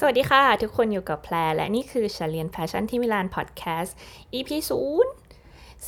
[0.00, 3.96] สวัสดีค่ะ ทุกคนอยู่กับแพรและนี่คือฉันเรียนแฟชั่นที่มิลาน podcast
[4.34, 5.12] EP ศูนย์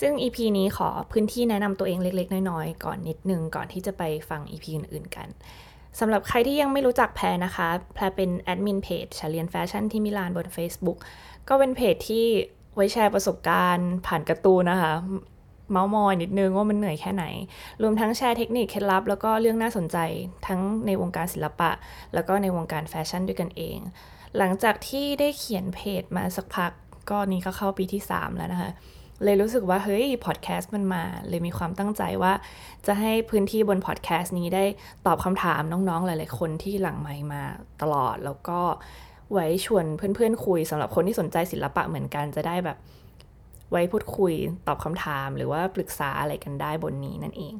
[0.00, 5.28] ซึ่ง EP นี้ขอพื้นที่แนะนำตัวเองเล็กๆ น้อยๆ ก่อนนิดนึง ก่อนที่จะไปฟัง EP อื่นๆกัน
[5.98, 10.98] สำหรับใครที่ยังไม่รู้จักแพรนะคะ แพรเป็นแอดมินเพจฉันเรียนแฟชั่นที่มิลานบน Facebook
[11.48, 12.26] ก็เป็นเพจที่
[12.74, 14.92] ไว้แชร์ประสบการณ์ผ่านการ์ตูนนะคะ
[15.70, 17.24] เมาส์มอยนิดนึงว่ามันเหนื่อยแค่ไหน
[17.82, 19.96] รวมทั้งแชร์เทคนิคเคล็ดลับ แล้วก็เรื่องน่าสนใจ
[20.46, 21.70] ทั้งในวงการศิลปะ
[22.14, 23.78] แล้วก็ในวงการแฟชั่นด้วยกันเอง
[24.38, 26.72] หลังจากที่ได้เขียนเพจมาสักพัก
[27.10, 28.70] ก็นี้ก็เข้าปีที่ 3 แล้วนะคะ
[29.24, 32.32] เลยรู้สึกว่าเฮ้ยพอดแคสต์มันมา เลยมีความตั้งใจว่า
[32.86, 34.64] จะให้พื้นที่บนพอดแคสต์นี้ได้
[35.06, 37.42] ตอบคำถามน้องๆ หลายๆ คนที่หลังไมค์มา
[37.82, 38.60] ตลอด แล้วก็
[39.32, 42.76] ไว้ชวนเพื่อนๆ คุยสำหรับคนที่สนใจศิลปะเหมือนกันจะได้แบบ
[43.70, 44.34] ไว้พูดคุย
[44.66, 47.54] ตอบคำถามหรือว่าปรึกษาอะไรกันได้บนนี้นั่นเอง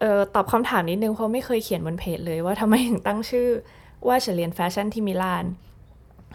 [0.00, 3.48] เออตอบคำถามนิดนึงเพราะไม่เคยเขียนบนเพจเลยว่าทำไมถึงตั้งชื่อ
[4.08, 5.44] ว่าเฉลียนแฟชั่นที่มิลาน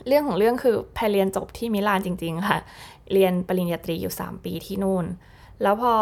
[0.08, 2.60] เรื่องของเรื่องคือแพรเรียนจบที่มิลานจริง ๆ ค่ะ
[3.14, 5.06] เรียนปริญญาตรีอยู่ 3 ปีที่นู่น
[5.62, 5.94] แล้วพอ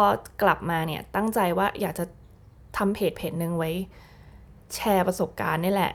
[0.42, 2.04] กลับมาเนี่ยตั้งใจว่าอยากจะ
[2.76, 3.70] ทำเพจเพจหนึ่งไว้
[4.74, 5.92] แชร์ประสบการณ์นี่แหละ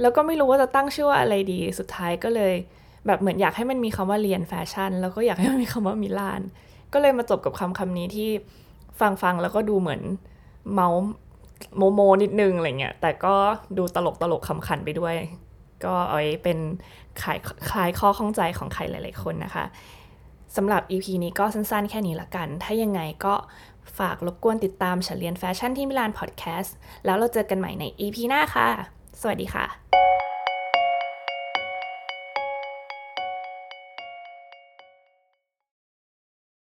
[0.00, 2.54] แล้วก็ไม่รู้ว่าจะตั้งชื่อว่าอะไรดี สุดท้ายก็เลย
[3.06, 6.40] แบบเหมือนอยากให้มันมีคำว่าเรียนแฟชั่น แล้วก็อยากให้มันมีคำว่ามิลาน
[6.92, 8.28] ก็เลยมาจบกับคำคำนี้ที่
[9.00, 10.00] ฟังฟังแล้วก็ดูเหมือน
[10.74, 10.88] เมา
[11.76, 13.34] โมโมนิดนึงอะไรเงี้ยแต่ก็
[13.78, 15.14] ดูตลกตลกขำขันไปด้วย
[15.84, 16.58] ก็เอาไว้เป็น
[17.22, 17.38] ขาย
[17.70, 19.64] คลายข้อข้องใจของใครหลาย ๆ คนนะคะ
[20.56, 23.34] สำหรับ EP นี้ก็สั้น ๆ แค่นี้ละกัน ถ้ายังไงก็
[23.98, 28.68] ฝากรบกวนติดตามฉันเรียนแฟชั่นที่มิลานพอดแคสต์ แล้วเราเจอกันใหม่ใน EP หน้าค่ะ
[29.20, 30.15] สวัสดีค่ะ